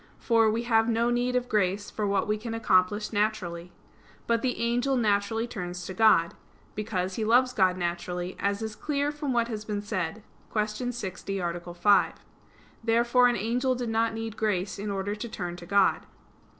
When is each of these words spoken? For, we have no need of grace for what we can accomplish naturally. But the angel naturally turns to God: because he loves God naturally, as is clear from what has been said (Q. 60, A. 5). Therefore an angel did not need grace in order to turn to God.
For, 0.17 0.49
we 0.49 0.63
have 0.63 0.89
no 0.89 1.11
need 1.11 1.35
of 1.35 1.47
grace 1.47 1.91
for 1.91 2.07
what 2.07 2.27
we 2.27 2.35
can 2.35 2.55
accomplish 2.55 3.13
naturally. 3.13 3.71
But 4.25 4.41
the 4.41 4.57
angel 4.59 4.97
naturally 4.97 5.45
turns 5.45 5.85
to 5.85 5.93
God: 5.93 6.33
because 6.73 7.13
he 7.17 7.23
loves 7.23 7.53
God 7.53 7.77
naturally, 7.77 8.35
as 8.39 8.63
is 8.63 8.75
clear 8.75 9.11
from 9.11 9.31
what 9.31 9.47
has 9.47 9.63
been 9.63 9.83
said 9.83 10.23
(Q. 10.51 10.91
60, 10.91 11.37
A. 11.37 11.73
5). 11.75 12.13
Therefore 12.83 13.27
an 13.27 13.37
angel 13.37 13.75
did 13.75 13.89
not 13.89 14.15
need 14.15 14.37
grace 14.37 14.79
in 14.79 14.89
order 14.89 15.13
to 15.13 15.29
turn 15.29 15.55
to 15.57 15.67
God. 15.67 16.07